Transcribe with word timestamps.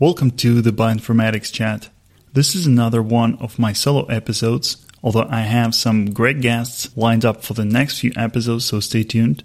Welcome 0.00 0.32
to 0.38 0.60
the 0.60 0.72
Bioinformatics 0.72 1.52
Chat. 1.52 1.88
This 2.32 2.56
is 2.56 2.66
another 2.66 3.00
one 3.00 3.36
of 3.36 3.60
my 3.60 3.72
solo 3.72 4.04
episodes, 4.06 4.84
although 5.04 5.28
I 5.30 5.42
have 5.42 5.72
some 5.72 6.10
great 6.10 6.40
guests 6.40 6.94
lined 6.96 7.24
up 7.24 7.44
for 7.44 7.54
the 7.54 7.64
next 7.64 8.00
few 8.00 8.10
episodes, 8.16 8.64
so 8.64 8.80
stay 8.80 9.04
tuned. 9.04 9.44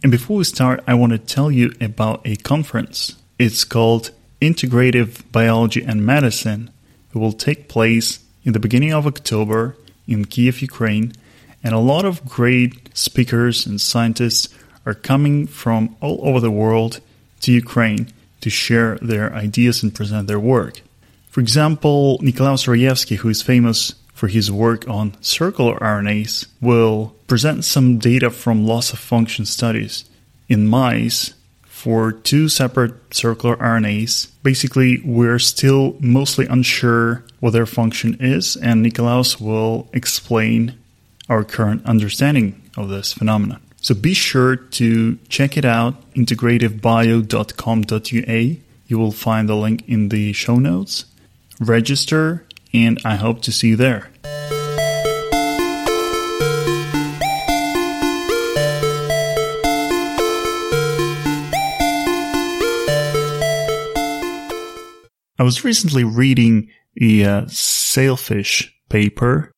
And 0.00 0.12
before 0.12 0.36
we 0.36 0.44
start, 0.44 0.84
I 0.86 0.94
want 0.94 1.10
to 1.10 1.18
tell 1.18 1.50
you 1.50 1.72
about 1.80 2.20
a 2.24 2.36
conference. 2.36 3.16
It's 3.40 3.64
called 3.64 4.12
Integrative 4.40 5.20
Biology 5.32 5.82
and 5.82 6.06
Medicine. 6.06 6.70
It 7.12 7.18
will 7.18 7.32
take 7.32 7.68
place 7.68 8.20
in 8.44 8.52
the 8.52 8.60
beginning 8.60 8.92
of 8.92 9.04
October 9.04 9.76
in 10.06 10.26
Kiev, 10.26 10.62
Ukraine, 10.62 11.12
and 11.64 11.74
a 11.74 11.80
lot 11.80 12.04
of 12.04 12.24
great 12.24 12.96
speakers 12.96 13.66
and 13.66 13.80
scientists 13.80 14.48
are 14.86 14.94
coming 14.94 15.48
from 15.48 15.96
all 16.00 16.20
over 16.22 16.38
the 16.38 16.52
world 16.52 17.00
to 17.40 17.50
Ukraine 17.50 18.12
to 18.42 18.50
share 18.50 18.98
their 19.00 19.32
ideas 19.34 19.82
and 19.82 19.94
present 19.94 20.28
their 20.28 20.40
work. 20.40 20.82
For 21.30 21.40
example, 21.40 22.18
Nikolaus 22.18 22.66
Rajewsky, 22.66 23.16
who 23.16 23.30
is 23.30 23.40
famous 23.40 23.94
for 24.12 24.28
his 24.28 24.52
work 24.52 24.86
on 24.86 25.16
circular 25.22 25.78
RNAs, 25.78 26.46
will 26.60 27.14
present 27.26 27.64
some 27.64 27.98
data 27.98 28.30
from 28.30 28.66
loss 28.66 28.92
of 28.92 28.98
function 28.98 29.46
studies 29.46 30.04
in 30.48 30.68
mice 30.68 31.32
for 31.62 32.12
two 32.12 32.48
separate 32.48 32.94
circular 33.14 33.56
RNAs. 33.56 34.28
Basically, 34.42 35.00
we're 35.04 35.38
still 35.38 35.96
mostly 35.98 36.46
unsure 36.46 37.24
what 37.40 37.54
their 37.54 37.66
function 37.66 38.16
is, 38.20 38.56
and 38.56 38.84
Nikolaus 38.84 39.40
will 39.40 39.88
explain 39.92 40.78
our 41.28 41.42
current 41.44 41.84
understanding 41.86 42.60
of 42.76 42.88
this 42.88 43.12
phenomenon. 43.12 43.60
So 43.82 43.94
be 43.96 44.14
sure 44.14 44.54
to 44.54 45.16
check 45.28 45.56
it 45.56 45.64
out, 45.64 46.12
integrativebio.com.ua. 46.12 48.56
You 48.86 48.98
will 48.98 49.10
find 49.10 49.48
the 49.48 49.56
link 49.56 49.82
in 49.88 50.08
the 50.08 50.32
show 50.32 50.60
notes. 50.60 51.06
Register, 51.60 52.46
and 52.72 53.00
I 53.04 53.16
hope 53.16 53.42
to 53.42 53.52
see 53.52 53.70
you 53.70 53.76
there. 53.76 54.08
I 65.38 65.44
was 65.44 65.64
recently 65.64 66.04
reading 66.04 66.68
the 66.94 67.24
uh, 67.24 67.46
Sailfish 67.48 68.72
paper. 68.88 69.50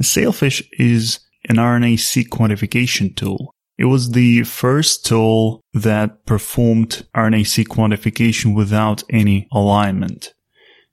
Sailfish 0.00 0.62
is 0.78 1.18
an 1.48 1.56
RNA-seq 1.56 2.28
quantification 2.28 3.16
tool. 3.16 3.53
It 3.76 3.86
was 3.86 4.10
the 4.10 4.44
first 4.44 5.04
tool 5.04 5.60
that 5.72 6.26
performed 6.26 7.06
RNA-seq 7.14 7.66
quantification 7.66 8.54
without 8.54 9.02
any 9.10 9.48
alignment. 9.50 10.32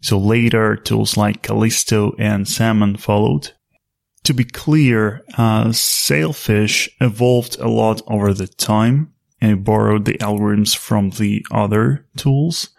So 0.02 0.18
later, 0.18 0.76
tools 0.76 1.16
like 1.16 1.44
Kallisto 1.44 2.16
and 2.18 2.48
Salmon 2.48 2.98
followed. 2.98 3.52
To 4.24 4.34
be 4.34 4.44
clear, 4.44 5.24
uh, 5.38 5.72
Sailfish 5.72 6.90
evolved 7.00 7.60
a 7.60 7.68
lot 7.68 8.02
over 8.08 8.34
the 8.34 8.48
time 8.48 9.14
and 9.40 9.64
borrowed 9.64 10.06
the 10.06 10.18
algorithms 10.18 10.76
from 10.76 11.12
the 11.12 11.46
other 11.52 12.08
tools. 12.18 12.70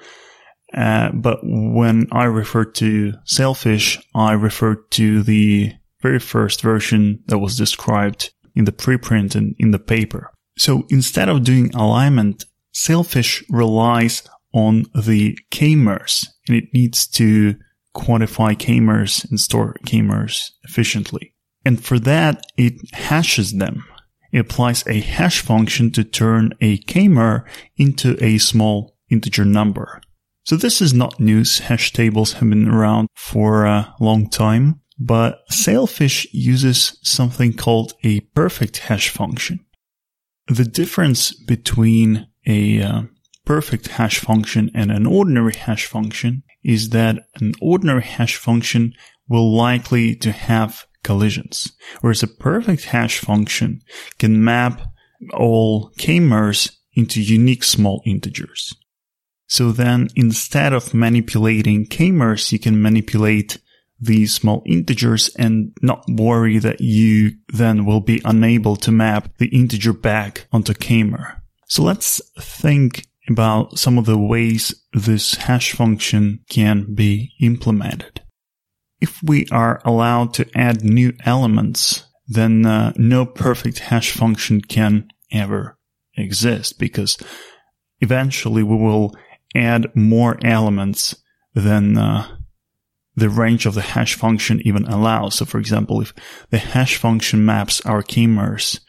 Uh, 0.74 1.10
but 1.12 1.40
when 1.42 2.06
I 2.12 2.24
refer 2.24 2.64
to 2.64 3.14
Sailfish, 3.24 3.98
I 4.14 4.32
refer 4.32 4.74
to 4.74 5.22
the 5.22 5.72
very 6.00 6.18
first 6.18 6.60
version 6.60 7.22
that 7.26 7.38
was 7.38 7.56
described 7.56 8.31
in 8.54 8.64
the 8.64 8.72
preprint 8.72 9.34
and 9.34 9.54
in 9.58 9.70
the 9.70 9.78
paper. 9.78 10.30
So 10.58 10.84
instead 10.90 11.28
of 11.28 11.44
doing 11.44 11.74
alignment, 11.74 12.44
Sailfish 12.72 13.42
relies 13.48 14.22
on 14.54 14.84
the 14.94 15.38
k-mers 15.50 16.28
and 16.46 16.56
it 16.56 16.64
needs 16.74 17.06
to 17.06 17.54
quantify 17.94 18.58
k-mers 18.58 19.24
and 19.30 19.38
store 19.38 19.76
k-mers 19.86 20.52
efficiently. 20.64 21.34
And 21.64 21.82
for 21.82 21.98
that, 22.00 22.44
it 22.56 22.74
hashes 22.92 23.52
them. 23.52 23.84
It 24.32 24.38
applies 24.38 24.86
a 24.86 25.00
hash 25.00 25.40
function 25.40 25.90
to 25.92 26.04
turn 26.04 26.54
a 26.60 26.78
k-mer 26.78 27.46
into 27.76 28.22
a 28.24 28.38
small 28.38 28.96
integer 29.10 29.44
number. 29.44 30.00
So 30.44 30.56
this 30.56 30.80
is 30.80 30.92
not 30.92 31.20
news. 31.20 31.60
Hash 31.60 31.92
tables 31.92 32.34
have 32.34 32.48
been 32.48 32.68
around 32.68 33.08
for 33.14 33.64
a 33.64 33.94
long 34.00 34.28
time. 34.28 34.80
But 34.98 35.40
Sailfish 35.50 36.26
uses 36.32 36.98
something 37.02 37.54
called 37.54 37.94
a 38.04 38.20
perfect 38.20 38.78
hash 38.78 39.08
function. 39.08 39.64
The 40.48 40.64
difference 40.64 41.32
between 41.44 42.26
a 42.46 42.82
uh, 42.82 43.02
perfect 43.44 43.88
hash 43.88 44.18
function 44.18 44.70
and 44.74 44.90
an 44.90 45.06
ordinary 45.06 45.54
hash 45.54 45.86
function 45.86 46.42
is 46.62 46.90
that 46.90 47.26
an 47.40 47.54
ordinary 47.60 48.02
hash 48.02 48.36
function 48.36 48.92
will 49.28 49.54
likely 49.54 50.14
to 50.16 50.32
have 50.32 50.86
collisions, 51.02 51.72
whereas 52.00 52.22
a 52.22 52.28
perfect 52.28 52.84
hash 52.84 53.18
function 53.18 53.80
can 54.18 54.44
map 54.44 54.82
all 55.32 55.90
k-mers 55.98 56.78
into 56.94 57.20
unique 57.20 57.64
small 57.64 58.02
integers. 58.04 58.74
So 59.46 59.72
then 59.72 60.08
instead 60.16 60.72
of 60.72 60.94
manipulating 60.94 61.86
k-mers, 61.86 62.52
you 62.52 62.58
can 62.58 62.80
manipulate 62.80 63.58
these 64.02 64.34
small 64.34 64.62
integers 64.66 65.30
and 65.38 65.72
not 65.80 66.04
worry 66.08 66.58
that 66.58 66.80
you 66.80 67.30
then 67.48 67.84
will 67.84 68.00
be 68.00 68.20
unable 68.24 68.74
to 68.76 68.90
map 68.90 69.28
the 69.38 69.46
integer 69.48 69.92
back 69.92 70.48
onto 70.52 70.74
k-mer. 70.74 71.40
So 71.68 71.84
let's 71.84 72.20
think 72.38 73.06
about 73.28 73.78
some 73.78 73.98
of 73.98 74.06
the 74.06 74.18
ways 74.18 74.74
this 74.92 75.36
hash 75.36 75.72
function 75.72 76.40
can 76.50 76.94
be 76.94 77.32
implemented. 77.40 78.20
If 79.00 79.22
we 79.22 79.46
are 79.52 79.80
allowed 79.84 80.34
to 80.34 80.50
add 80.54 80.82
new 80.82 81.12
elements, 81.24 82.04
then 82.26 82.66
uh, 82.66 82.92
no 82.96 83.24
perfect 83.24 83.78
hash 83.78 84.10
function 84.10 84.60
can 84.60 85.08
ever 85.30 85.78
exist 86.16 86.78
because 86.78 87.16
eventually 88.00 88.62
we 88.62 88.76
will 88.76 89.14
add 89.54 89.94
more 89.94 90.38
elements 90.44 91.14
than 91.54 91.96
uh, 91.96 92.26
the 93.14 93.28
range 93.28 93.66
of 93.66 93.74
the 93.74 93.82
hash 93.82 94.14
function 94.14 94.60
even 94.64 94.86
allows. 94.86 95.36
So 95.36 95.44
for 95.44 95.58
example, 95.58 96.00
if 96.00 96.14
the 96.50 96.58
hash 96.58 96.96
function 96.96 97.44
maps 97.44 97.80
our 97.84 98.02
k-mers 98.02 98.80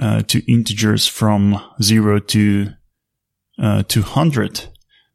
uh, 0.00 0.22
to 0.22 0.52
integers 0.52 1.06
from 1.06 1.60
0 1.80 2.18
to 2.20 2.68
uh, 3.58 3.82
200, 3.86 4.68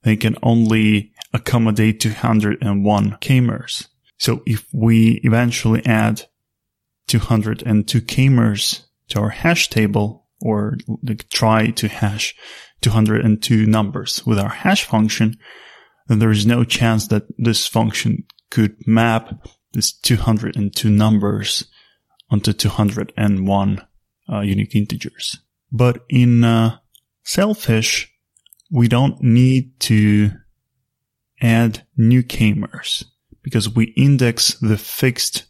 they 0.03 0.15
can 0.15 0.37
only 0.41 1.11
accommodate 1.33 1.99
201 1.99 3.17
k-mers. 3.19 3.87
So 4.17 4.41
if 4.45 4.65
we 4.73 5.19
eventually 5.23 5.85
add 5.85 6.23
202 7.07 8.01
k-mers 8.01 8.87
to 9.09 9.19
our 9.19 9.29
hash 9.29 9.69
table 9.69 10.27
or 10.41 10.77
try 11.29 11.71
to 11.71 11.87
hash 11.87 12.35
202 12.81 13.65
numbers 13.65 14.25
with 14.25 14.39
our 14.39 14.49
hash 14.49 14.83
function, 14.83 15.37
then 16.07 16.19
there 16.19 16.31
is 16.31 16.45
no 16.45 16.63
chance 16.63 17.07
that 17.07 17.23
this 17.37 17.67
function 17.67 18.23
could 18.49 18.75
map 18.87 19.47
these 19.73 19.91
202 19.91 20.89
numbers 20.89 21.65
onto 22.29 22.53
201 22.53 23.87
uh, 24.31 24.39
unique 24.41 24.75
integers. 24.75 25.37
But 25.71 26.03
in 26.09 26.43
uh, 26.43 26.77
Sailfish, 27.23 28.11
we 28.71 28.87
don't 28.87 29.21
need 29.21 29.79
to 29.81 30.31
add 31.41 31.85
new 31.95 32.23
k-mers 32.23 33.05
because 33.43 33.69
we 33.69 33.93
index 33.95 34.55
the 34.59 34.77
fixed 34.77 35.45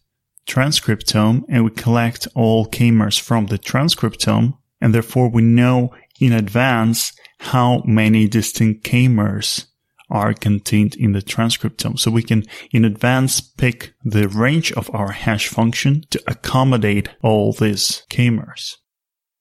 transcriptome 0.47 1.43
and 1.49 1.63
we 1.63 1.71
collect 1.71 2.27
all 2.35 2.65
k-mers 2.65 3.17
from 3.17 3.47
the 3.47 3.57
transcriptome 3.57 4.57
and 4.81 4.93
therefore 4.93 5.29
we 5.29 5.41
know 5.41 5.93
in 6.19 6.33
advance 6.33 7.13
how 7.39 7.81
many 7.85 8.27
distinct 8.27 8.83
k-mers 8.83 9.67
are 10.09 10.33
contained 10.33 10.95
in 10.95 11.11
the 11.11 11.21
transcriptome. 11.21 11.99
So 11.99 12.11
we 12.11 12.23
can 12.23 12.43
in 12.71 12.85
advance 12.85 13.41
pick 13.41 13.93
the 14.03 14.27
range 14.27 14.71
of 14.73 14.89
our 14.93 15.11
hash 15.11 15.47
function 15.47 16.03
to 16.11 16.21
accommodate 16.27 17.09
all 17.21 17.51
these 17.53 18.03
k-mers. 18.09 18.77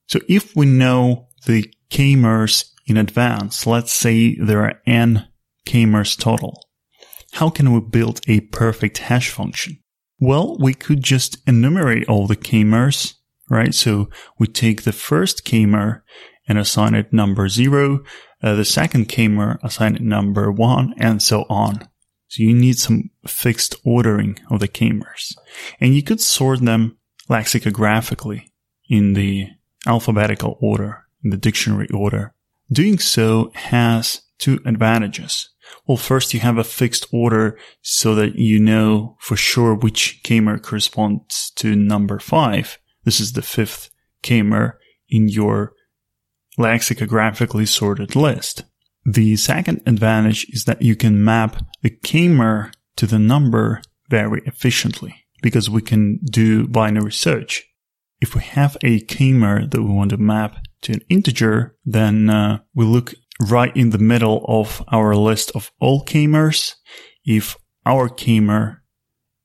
So 0.09 0.21
if 0.29 0.57
we 0.57 0.67
know 0.67 1.29
the 1.47 1.73
k-mers 1.91 2.73
in 2.87 2.97
advance, 2.97 3.67
let's 3.67 3.93
say 3.93 4.37
there 4.37 4.65
are 4.65 4.81
n 4.87 5.29
k-mers 5.65 6.17
total, 6.17 6.61
how 7.33 7.51
can 7.51 7.73
we 7.73 7.81
build 7.81 8.21
a 8.27 8.41
perfect 8.41 8.99
hash 8.99 9.31
function? 9.31 9.79
Well, 10.19 10.57
we 10.59 10.75
could 10.75 11.03
just 11.03 11.39
enumerate 11.47 12.09
all 12.09 12.27
the 12.27 12.37
k-mers, 12.37 13.15
right? 13.51 13.75
So 13.75 14.09
we 14.39 14.47
take 14.47 14.83
the 14.83 14.93
first 14.93 15.45
k-mer 15.45 16.05
and 16.49 16.59
assign 16.59 16.95
it 16.95 17.13
number 17.13 17.49
zero, 17.49 18.01
uh, 18.43 18.55
the 18.55 18.65
second 18.65 19.07
k-mer 19.07 19.59
number 20.01 20.53
one, 20.53 20.95
and 20.99 21.23
so 21.23 21.45
on. 21.49 21.89
So 22.29 22.43
you 22.43 22.55
need 22.55 22.79
some 22.79 23.11
fixed 23.27 23.77
ordering 23.85 24.39
of 24.51 24.61
the 24.61 24.69
k-mers. 24.69 25.37
And 25.81 25.95
you 25.95 26.03
could 26.03 26.21
sort 26.21 26.61
them 26.61 26.99
lexicographically 27.29 28.51
in 28.89 29.15
the 29.15 29.49
alphabetical 29.87 30.59
order, 30.61 31.05
in 31.25 31.31
the 31.31 31.37
dictionary 31.37 31.89
order. 31.93 32.35
Doing 32.71 32.99
so 32.99 33.53
has 33.55 34.23
two 34.39 34.61
advantages. 34.65 35.51
Well, 35.87 35.97
first 35.97 36.35
you 36.35 36.41
have 36.41 36.59
a 36.59 36.65
fixed 36.65 37.07
order 37.13 37.59
so 37.81 38.15
that 38.17 38.37
you 38.37 38.59
know 38.59 39.17
for 39.21 39.37
sure 39.37 39.75
which 39.75 40.21
k-mer 40.23 40.59
corresponds 40.59 41.51
to 41.57 41.75
number 41.75 42.19
five. 42.19 42.79
This 43.05 43.21
is 43.21 43.33
the 43.33 43.43
fifth 43.43 43.91
k-mer 44.23 44.79
in 45.09 45.29
your 45.29 45.73
lexicographically 46.59 47.69
sorted 47.69 48.17
list. 48.17 48.65
The 49.05 49.37
second 49.37 49.83
advantage 49.87 50.47
is 50.51 50.65
that 50.65 50.83
you 50.83 50.97
can 50.97 51.23
map 51.25 51.65
the 51.83 51.91
k-mer 51.91 52.73
to 52.97 53.07
the 53.07 53.19
number 53.19 53.83
very 54.09 54.43
efficiently 54.47 55.15
because 55.43 55.71
we 55.71 55.83
can 55.83 56.19
do 56.25 56.67
binary 56.67 57.13
search. 57.13 57.65
If 58.21 58.35
we 58.35 58.43
have 58.43 58.77
a 58.83 59.01
k-mer 59.01 59.67
that 59.67 59.83
we 59.83 59.93
want 59.93 60.11
to 60.11 60.17
map 60.17 60.57
to 60.83 60.93
an 60.93 61.03
integer, 61.09 61.77
then 61.85 62.31
uh, 62.31 62.61
we 62.75 62.85
look 62.85 63.15
right 63.41 63.77
in 63.77 63.91
the 63.91 63.99
middle 63.99 64.45
of 64.49 64.83
our 64.91 65.15
list 65.15 65.53
of 65.55 65.71
all 65.79 66.03
k-mers. 66.03 66.77
If 67.25 67.57
our 67.85 68.09
k-mer 68.09 68.83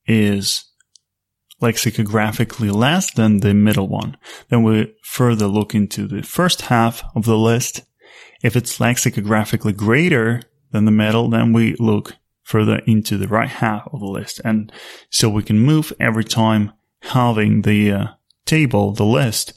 is 0.08 0.71
lexicographically 1.62 2.74
less 2.74 3.12
than 3.13 3.38
the 3.38 3.54
middle 3.54 3.88
one, 3.88 4.18
then 4.50 4.63
we 4.63 4.94
further 5.04 5.48
look 5.48 5.75
into 5.75 6.08
the 6.08 6.24
first 6.24 6.62
half 6.63 7.04
of 7.16 7.25
the 7.25 7.38
list. 7.38 7.84
If 8.44 8.56
it's 8.56 8.80
lexicographically 8.80 9.75
greater 9.75 10.42
than 10.72 10.86
the 10.86 10.92
middle, 10.92 11.30
then 11.30 11.54
we 11.54 11.75
look 11.75 12.16
further 12.44 12.81
into 12.88 13.18
the 13.18 13.28
right 13.28 13.50
half 13.50 13.88
of 13.94 14.00
the 14.00 14.06
list. 14.08 14.42
And 14.44 14.72
so 15.10 15.30
we 15.30 15.44
can 15.44 15.60
move 15.60 15.94
every 16.00 16.24
time 16.24 16.74
halving 17.04 17.62
the 17.62 17.92
uh, 17.92 18.08
table, 18.46 18.92
the 18.94 19.06
list, 19.06 19.54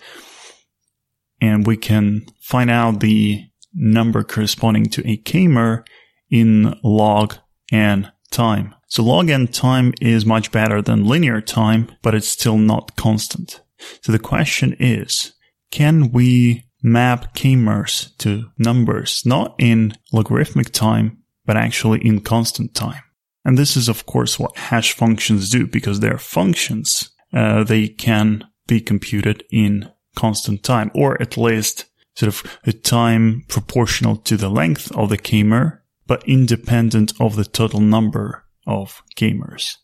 and 1.41 1.67
we 1.67 1.77
can 1.77 2.27
find 2.41 2.71
out 2.71 3.01
the 3.01 3.45
number 3.75 4.23
corresponding 4.23 4.87
to 4.87 5.09
a 5.09 5.17
k-mer 5.17 5.85
in 6.31 6.79
log 6.83 7.35
n 7.73 8.13
time. 8.31 8.75
So 8.95 9.03
log 9.03 9.29
n 9.29 9.49
time 9.49 9.93
is 10.01 10.25
much 10.25 10.53
better 10.53 10.81
than 10.81 11.05
linear 11.05 11.41
time, 11.41 11.91
but 12.01 12.15
it's 12.15 12.29
still 12.29 12.57
not 12.57 12.95
constant. 12.95 13.61
So 14.03 14.13
the 14.13 14.21
question 14.21 14.77
is, 14.79 15.33
can 15.73 16.13
we 16.13 16.67
map 16.81 17.35
k-mers 17.35 18.13
to 18.19 18.53
numbers 18.57 19.27
not 19.27 19.57
in 19.59 19.95
logarithmic 20.13 20.71
time, 20.71 21.25
but 21.45 21.57
actually 21.57 22.07
in 22.07 22.21
constant 22.21 22.73
time? 22.77 23.03
And 23.45 23.59
this 23.59 23.77
is 23.77 23.89
of 23.89 24.07
course 24.07 24.39
what 24.39 24.57
hash 24.57 24.93
functions 24.93 25.51
do 25.51 25.67
because 25.67 25.99
they're 25.99 26.17
functions. 26.17 27.11
Uh, 27.33 27.65
they 27.65 27.89
can 27.89 28.45
be 28.69 28.81
computed 28.81 29.43
in 29.51 29.91
constant 30.15 30.63
time 30.63 30.93
or 30.95 31.21
at 31.21 31.37
least 31.37 31.87
sort 32.15 32.29
of 32.29 32.59
a 32.65 32.73
time 32.73 33.43
proportional 33.49 34.15
to 34.19 34.37
the 34.37 34.49
length 34.49 34.93
of 34.93 35.09
the 35.09 35.19
k-mer, 35.19 35.83
but 36.07 36.23
independent 36.29 37.13
of 37.19 37.35
the 37.35 37.45
total 37.45 37.81
number 37.81 38.44
of 38.67 39.03
k-mers. 39.17 39.79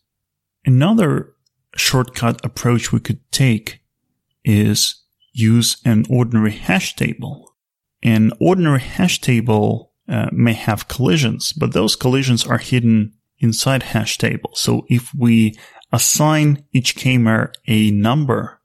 Another 0.65 1.33
shortcut 1.75 2.43
approach 2.45 2.91
we 2.91 2.99
could 2.99 3.19
take 3.31 3.81
is 4.43 5.03
use 5.33 5.77
an 5.85 6.05
ordinary 6.09 6.51
hash 6.51 6.95
table. 6.95 7.55
An 8.03 8.31
ordinary 8.39 8.81
hash 8.81 9.21
table 9.21 9.93
uh, 10.09 10.29
may 10.31 10.53
have 10.53 10.87
collisions, 10.87 11.53
but 11.53 11.73
those 11.73 11.95
collisions 11.95 12.45
are 12.45 12.57
hidden 12.57 13.13
inside 13.39 13.83
hash 13.83 14.17
table. 14.17 14.51
So 14.53 14.85
if 14.89 15.13
we 15.17 15.57
assign 15.91 16.65
each 16.73 16.95
k-mer 16.95 17.51
a 17.67 17.91
number 17.91 18.61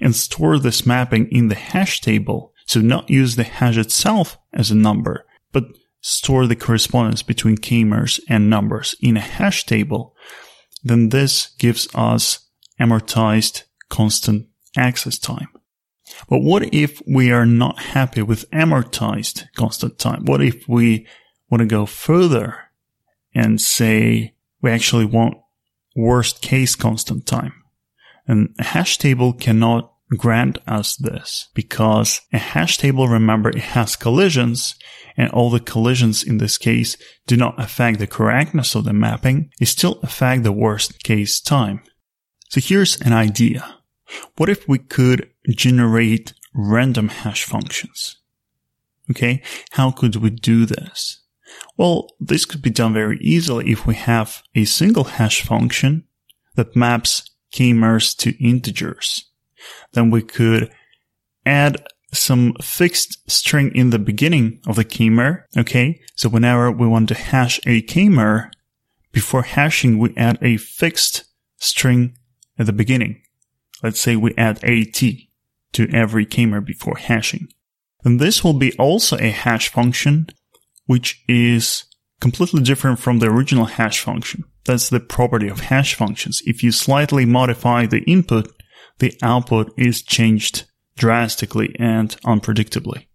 and 0.00 0.14
store 0.14 0.58
this 0.58 0.86
mapping 0.86 1.28
in 1.30 1.48
the 1.48 1.54
hash 1.54 2.00
table, 2.00 2.52
so 2.66 2.80
not 2.80 3.10
use 3.10 3.36
the 3.36 3.44
hash 3.44 3.76
itself 3.76 4.38
as 4.52 4.70
a 4.70 4.76
number, 4.76 5.24
but 5.52 5.64
store 6.00 6.46
the 6.46 6.56
correspondence 6.56 7.22
between 7.22 7.56
k-mers 7.56 8.20
and 8.28 8.48
numbers 8.48 8.94
in 9.00 9.16
a 9.16 9.20
hash 9.20 9.66
table, 9.66 10.14
then 10.82 11.08
this 11.08 11.54
gives 11.58 11.88
us 11.94 12.46
amortized 12.80 13.64
constant 13.88 14.46
access 14.76 15.18
time. 15.18 15.48
But 16.28 16.40
what 16.40 16.72
if 16.72 17.02
we 17.06 17.30
are 17.30 17.46
not 17.46 17.78
happy 17.78 18.22
with 18.22 18.50
amortized 18.50 19.46
constant 19.56 19.98
time? 19.98 20.24
What 20.24 20.42
if 20.42 20.68
we 20.68 21.06
want 21.50 21.60
to 21.60 21.66
go 21.66 21.86
further 21.86 22.70
and 23.34 23.60
say 23.60 24.34
we 24.62 24.70
actually 24.70 25.04
want 25.04 25.36
worst 25.96 26.40
case 26.40 26.74
constant 26.74 27.26
time? 27.26 27.52
And 28.26 28.54
a 28.58 28.64
hash 28.64 28.98
table 28.98 29.32
cannot 29.32 29.92
grant 30.16 30.58
us 30.66 30.96
this 30.96 31.48
because 31.54 32.20
a 32.32 32.38
hash 32.38 32.78
table, 32.78 33.08
remember, 33.08 33.50
it 33.50 33.58
has 33.58 33.96
collisions 33.96 34.74
and 35.16 35.30
all 35.30 35.50
the 35.50 35.60
collisions 35.60 36.22
in 36.22 36.38
this 36.38 36.56
case 36.56 36.96
do 37.26 37.36
not 37.36 37.60
affect 37.60 37.98
the 37.98 38.06
correctness 38.06 38.74
of 38.74 38.84
the 38.84 38.92
mapping. 38.92 39.50
It 39.60 39.66
still 39.66 39.98
affect 40.02 40.44
the 40.44 40.52
worst 40.52 41.02
case 41.02 41.40
time. 41.40 41.82
So 42.48 42.60
here's 42.60 43.00
an 43.00 43.12
idea. 43.12 43.76
What 44.36 44.48
if 44.48 44.66
we 44.66 44.78
could 44.78 45.28
generate 45.50 46.32
random 46.54 47.08
hash 47.08 47.44
functions? 47.44 48.16
Okay. 49.10 49.42
How 49.72 49.90
could 49.90 50.16
we 50.16 50.30
do 50.30 50.64
this? 50.64 51.20
Well, 51.76 52.08
this 52.20 52.44
could 52.44 52.62
be 52.62 52.70
done 52.70 52.92
very 52.92 53.18
easily 53.20 53.70
if 53.70 53.86
we 53.86 53.94
have 53.94 54.42
a 54.54 54.64
single 54.64 55.04
hash 55.04 55.42
function 55.42 56.04
that 56.54 56.76
maps 56.76 57.30
k-mers 57.50 58.14
to 58.14 58.44
integers 58.44 59.28
then 59.92 60.10
we 60.10 60.22
could 60.22 60.70
add 61.44 61.76
some 62.12 62.54
fixed 62.62 63.30
string 63.30 63.70
in 63.74 63.90
the 63.90 63.98
beginning 63.98 64.60
of 64.66 64.76
the 64.76 64.84
k-mer. 64.84 65.46
Okay. 65.56 66.00
So 66.14 66.28
whenever 66.28 66.70
we 66.70 66.86
want 66.86 67.08
to 67.08 67.14
hash 67.14 67.60
a 67.66 67.82
k-mer, 67.82 68.50
before 69.12 69.42
hashing, 69.42 69.98
we 69.98 70.14
add 70.16 70.38
a 70.42 70.56
fixed 70.56 71.24
string 71.56 72.16
at 72.58 72.66
the 72.66 72.72
beginning. 72.72 73.22
Let's 73.82 74.00
say 74.00 74.16
we 74.16 74.34
add 74.36 74.62
at 74.64 74.92
to 75.72 75.90
every 75.92 76.26
k-mer 76.26 76.60
before 76.60 76.96
hashing. 76.96 77.48
Then 78.02 78.18
this 78.18 78.42
will 78.42 78.54
be 78.54 78.72
also 78.78 79.16
a 79.18 79.30
hash 79.30 79.68
function, 79.68 80.28
which 80.86 81.22
is 81.28 81.84
completely 82.20 82.62
different 82.62 82.98
from 82.98 83.18
the 83.18 83.26
original 83.26 83.66
hash 83.66 84.00
function. 84.00 84.44
That's 84.64 84.88
the 84.88 85.00
property 85.00 85.48
of 85.48 85.60
hash 85.60 85.94
functions. 85.94 86.42
If 86.46 86.62
you 86.62 86.72
slightly 86.72 87.24
modify 87.24 87.86
the 87.86 88.02
input, 88.02 88.50
the 88.98 89.16
output 89.22 89.72
is 89.76 90.02
changed 90.02 90.64
drastically 90.96 91.74
and 91.78 92.10
unpredictably. 92.22 93.06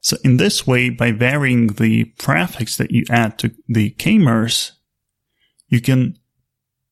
So 0.00 0.16
in 0.24 0.38
this 0.38 0.66
way, 0.66 0.88
by 0.90 1.12
varying 1.12 1.68
the 1.68 2.06
prefix 2.18 2.76
that 2.76 2.90
you 2.90 3.04
add 3.10 3.38
to 3.38 3.52
the 3.68 3.90
k-mers, 3.90 4.72
you 5.68 5.80
can 5.80 6.18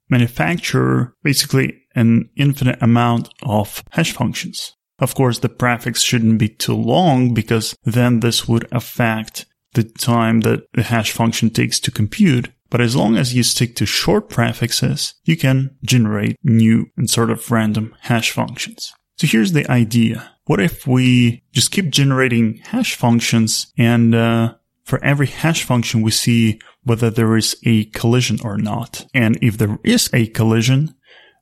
manufacture 0.08 1.14
basically 1.22 1.82
an 1.94 2.30
infinite 2.36 2.80
amount 2.82 3.30
of 3.42 3.82
hash 3.90 4.12
functions. 4.12 4.74
Of 4.98 5.14
course, 5.14 5.38
the 5.38 5.48
prefix 5.48 6.02
shouldn't 6.02 6.38
be 6.38 6.48
too 6.48 6.74
long 6.74 7.32
because 7.34 7.76
then 7.84 8.20
this 8.20 8.48
would 8.48 8.66
affect 8.72 9.46
the 9.74 9.84
time 9.84 10.40
that 10.40 10.64
the 10.72 10.82
hash 10.82 11.12
function 11.12 11.50
takes 11.50 11.78
to 11.80 11.90
compute. 11.90 12.50
But 12.70 12.80
as 12.80 12.94
long 12.94 13.16
as 13.16 13.34
you 13.34 13.42
stick 13.42 13.75
to 13.76 13.87
short 13.87 14.28
prefixes, 14.28 15.14
you 15.25 15.37
can 15.37 15.76
generate 15.84 16.37
new 16.44 16.87
and 16.96 17.08
sort 17.08 17.30
of 17.30 17.50
random 17.50 17.94
hash 18.02 18.30
functions. 18.30 18.92
So 19.16 19.26
here's 19.26 19.52
the 19.52 19.70
idea. 19.70 20.30
What 20.44 20.60
if 20.60 20.87
we 20.87 21.42
just 21.52 21.70
keep 21.70 21.90
generating 21.90 22.58
hash 22.58 22.94
functions 22.94 23.72
and 23.76 24.14
uh, 24.14 24.54
for 24.84 25.02
every 25.04 25.26
hash 25.26 25.64
function 25.64 26.00
we 26.00 26.10
see 26.10 26.58
whether 26.82 27.10
there 27.10 27.37
is 27.37 27.54
a 27.64 27.84
collision 27.87 28.38
or 28.42 28.56
not. 28.56 29.06
And 29.12 29.38
if 29.42 29.58
there 29.58 29.78
is 29.84 30.08
a 30.14 30.28
collision, 30.28 30.94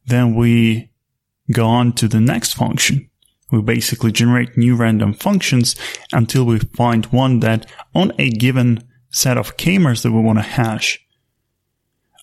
then 0.04 0.34
we 0.34 0.90
go 1.52 1.66
on 1.66 1.92
to 1.92 2.08
the 2.08 2.20
next 2.20 2.54
function. 2.54 3.08
We 3.52 3.62
basically 3.62 4.10
generate 4.10 4.56
new 4.56 4.74
random 4.74 5.14
functions 5.14 5.76
until 6.12 6.44
we 6.44 6.58
find 6.58 7.06
one 7.06 7.38
that 7.40 7.70
on 7.94 8.12
a 8.18 8.30
given 8.30 8.82
set 9.10 9.38
of 9.38 9.56
k-mers 9.56 10.02
that 10.02 10.10
we 10.10 10.20
want 10.20 10.40
to 10.40 10.42
hash 10.42 10.98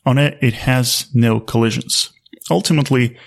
on 0.06 0.18
it, 0.18 0.38
it 0.42 0.54
has 0.54 1.08
no 1.14 1.40
collisions. 1.40 2.12
Ultimately, 2.50 3.18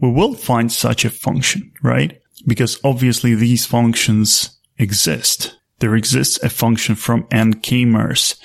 we 0.00 0.10
will 0.10 0.34
find 0.34 0.72
such 0.72 1.04
a 1.04 1.10
function, 1.10 1.72
right? 1.82 2.20
Because 2.46 2.78
obviously 2.84 3.34
these 3.34 3.66
functions 3.66 4.58
exist. 4.78 5.58
There 5.78 5.96
exists 5.96 6.42
a 6.42 6.50
function 6.50 6.94
from 6.94 7.26
n 7.30 7.54
k-mers 7.54 8.36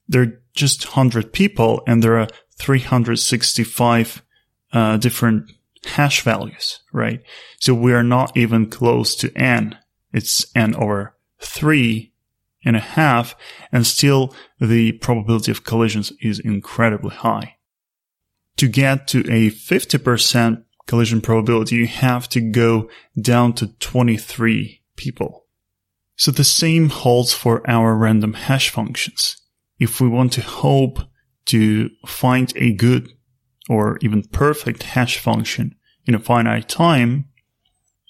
there 0.07 0.21
are 0.21 0.41
just 0.53 0.85
100 0.85 1.33
people 1.33 1.81
and 1.87 2.01
there 2.03 2.19
are 2.19 2.27
365 2.57 4.23
uh, 4.71 4.97
different 4.97 5.51
hash 5.85 6.21
values, 6.21 6.79
right? 6.91 7.21
So 7.59 7.73
we 7.73 7.93
are 7.93 8.03
not 8.03 8.37
even 8.37 8.69
close 8.69 9.15
to 9.17 9.35
n. 9.37 9.77
It's 10.13 10.45
n 10.55 10.75
over 10.75 11.17
three 11.39 12.13
and 12.65 12.75
a 12.75 12.79
half, 12.79 13.35
and 13.71 13.85
still 13.85 14.33
the 14.59 14.93
probability 14.93 15.51
of 15.51 15.63
collisions 15.63 16.13
is 16.21 16.39
incredibly 16.39 17.15
high. 17.15 17.57
To 18.57 18.67
get 18.67 19.07
to 19.09 19.19
a 19.21 19.49
50% 19.49 20.63
collision 20.85 21.21
probability, 21.21 21.75
you 21.75 21.87
have 21.87 22.29
to 22.29 22.39
go 22.39 22.89
down 23.19 23.53
to 23.53 23.67
23 23.67 24.81
people. 24.95 25.45
So 26.15 26.31
the 26.31 26.43
same 26.43 26.89
holds 26.89 27.33
for 27.33 27.67
our 27.69 27.95
random 27.95 28.33
hash 28.33 28.69
functions. 28.69 29.37
If 29.79 29.99
we 29.99 30.07
want 30.07 30.33
to 30.33 30.41
hope 30.41 30.99
to 31.45 31.89
find 32.05 32.53
a 32.55 32.73
good 32.73 33.09
or 33.67 33.97
even 34.01 34.23
perfect 34.23 34.83
hash 34.83 35.17
function 35.17 35.75
in 36.05 36.15
a 36.15 36.19
finite 36.19 36.69
time, 36.69 37.29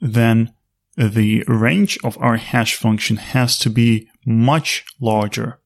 then 0.01 0.53
the 0.95 1.43
range 1.47 1.97
of 2.03 2.17
our 2.19 2.37
hash 2.37 2.75
function 2.75 3.17
has 3.17 3.57
to 3.59 3.69
be 3.69 4.07
much 4.25 4.85
larger 4.99 5.59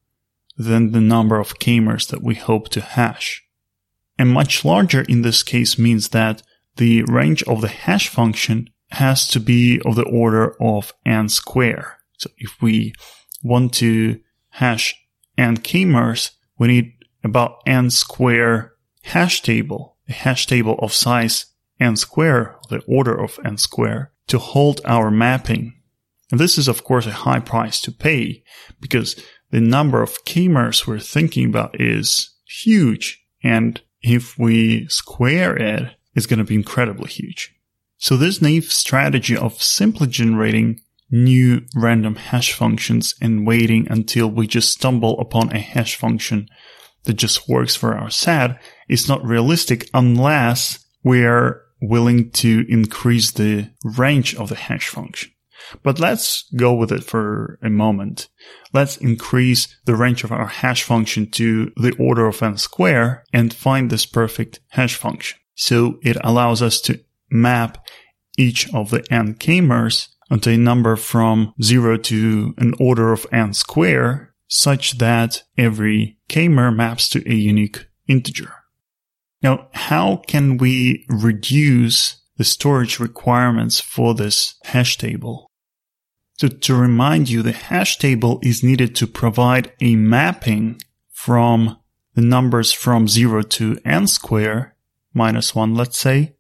than 0.57 0.91
the 0.91 1.01
number 1.01 1.39
of 1.39 1.59
k-mers 1.59 2.07
that 2.07 2.23
we 2.23 2.35
hope 2.35 2.69
to 2.69 2.81
hash. 2.81 3.43
And 4.17 4.29
much 4.29 4.65
larger 4.65 5.01
in 5.01 5.21
this 5.21 5.43
case 5.43 5.77
means 5.77 6.09
that 6.09 6.41
the 6.77 7.03
range 7.03 7.43
of 7.43 7.61
the 7.61 7.67
hash 7.67 8.07
function 8.07 8.69
has 8.91 9.27
to 9.27 9.39
be 9.39 9.81
of 9.85 9.95
the 9.95 10.05
order 10.05 10.55
of 10.61 10.93
n 11.05 11.29
square. 11.29 11.97
So 12.17 12.29
if 12.37 12.61
we 12.61 12.93
want 13.43 13.73
to 13.75 14.19
hash 14.49 14.95
n 15.37 15.57
k-mers, 15.57 16.31
we 16.57 16.67
need 16.67 16.93
about 17.23 17.61
n 17.65 17.89
square 17.91 18.73
hash 19.03 19.41
table, 19.41 19.97
a 20.07 20.13
hash 20.13 20.47
table 20.47 20.75
of 20.79 20.93
size 20.93 21.47
n 21.79 21.95
square, 21.95 22.55
the 22.69 22.81
order 22.87 23.21
of 23.21 23.39
n 23.45 23.57
square, 23.57 24.11
to 24.27 24.37
hold 24.37 24.81
our 24.85 25.09
mapping. 25.09 25.73
And 26.31 26.39
this 26.39 26.57
is 26.57 26.67
of 26.67 26.83
course 26.83 27.05
a 27.05 27.11
high 27.11 27.39
price 27.39 27.79
to 27.81 27.91
pay 27.91 28.43
because 28.79 29.21
the 29.51 29.61
number 29.61 30.01
of 30.01 30.25
k-mers 30.25 30.85
we're 30.85 30.99
thinking 30.99 31.47
about 31.47 31.79
is 31.79 32.35
huge. 32.45 33.23
And 33.43 33.81
if 34.01 34.37
we 34.37 34.87
square 34.87 35.55
it, 35.55 35.95
it's 36.15 36.25
going 36.25 36.39
to 36.39 36.45
be 36.45 36.55
incredibly 36.55 37.09
huge. 37.09 37.55
So 37.97 38.17
this 38.17 38.41
naive 38.41 38.71
strategy 38.71 39.35
of 39.35 39.61
simply 39.61 40.07
generating 40.07 40.81
new 41.09 41.61
random 41.75 42.15
hash 42.15 42.53
functions 42.53 43.15
and 43.21 43.47
waiting 43.47 43.87
until 43.89 44.27
we 44.27 44.45
just 44.45 44.71
stumble 44.71 45.19
upon 45.19 45.51
a 45.51 45.59
hash 45.59 45.95
function 45.95 46.49
that 47.05 47.13
just 47.13 47.47
works 47.47 47.75
for 47.75 47.95
our 47.95 48.09
set 48.09 48.61
is 48.89 49.07
not 49.07 49.23
realistic 49.23 49.89
unless 49.93 50.85
we're 51.03 51.61
willing 51.81 52.31
to 52.31 52.65
increase 52.69 53.31
the 53.31 53.69
range 53.83 54.35
of 54.35 54.49
the 54.49 54.55
hash 54.55 54.89
function. 54.89 55.31
But 55.83 55.99
let's 55.99 56.45
go 56.55 56.73
with 56.73 56.91
it 56.91 57.03
for 57.03 57.59
a 57.61 57.69
moment. 57.69 58.29
Let's 58.73 58.97
increase 58.97 59.67
the 59.85 59.95
range 59.95 60.23
of 60.23 60.31
our 60.31 60.47
hash 60.47 60.83
function 60.83 61.29
to 61.31 61.71
the 61.75 61.95
order 61.99 62.27
of 62.27 62.41
n 62.41 62.57
square 62.57 63.23
and 63.33 63.53
find 63.53 63.89
this 63.89 64.05
perfect 64.05 64.59
hash 64.69 64.95
function. 64.95 65.39
So 65.55 65.99
it 66.03 66.17
allows 66.23 66.61
us 66.61 66.79
to 66.81 67.03
map 67.29 67.85
each 68.37 68.73
of 68.73 68.91
the 68.91 69.05
n 69.11 69.33
k-mers 69.33 70.09
onto 70.29 70.51
a 70.51 70.57
number 70.57 70.95
from 70.95 71.53
0 71.61 71.97
to 71.97 72.53
an 72.57 72.73
order 72.79 73.11
of 73.11 73.25
n 73.31 73.53
square 73.53 74.33
such 74.47 74.99
that 74.99 75.43
every 75.57 76.17
k-mer 76.29 76.71
maps 76.71 77.09
to 77.09 77.29
a 77.29 77.33
unique 77.33 77.87
integer. 78.07 78.53
Now, 79.41 79.67
how 79.73 80.17
can 80.27 80.57
we 80.57 81.05
reduce 81.09 82.21
the 82.37 82.43
storage 82.43 82.99
requirements 82.99 83.79
for 83.79 84.13
this 84.13 84.55
hash 84.63 84.97
table? 84.97 85.51
So 86.39 86.47
to 86.47 86.75
remind 86.75 87.29
you, 87.29 87.41
the 87.41 87.51
hash 87.51 87.97
table 87.97 88.39
is 88.43 88.63
needed 88.63 88.95
to 88.97 89.07
provide 89.07 89.71
a 89.81 89.95
mapping 89.95 90.81
from 91.11 91.77
the 92.13 92.21
numbers 92.21 92.71
from 92.71 93.07
0 93.07 93.43
to 93.43 93.79
n 93.85 94.07
square 94.07 94.75
minus 95.13 95.55
1, 95.55 95.75
let's 95.75 95.97
say, 95.97 96.35